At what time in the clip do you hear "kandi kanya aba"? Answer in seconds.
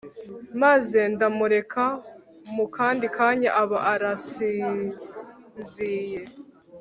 2.75-3.79